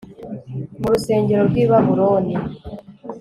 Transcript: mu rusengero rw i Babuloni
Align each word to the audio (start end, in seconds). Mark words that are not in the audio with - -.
mu 0.79 0.87
rusengero 0.93 1.41
rw 1.49 1.55
i 1.63 1.65
Babuloni 1.69 2.35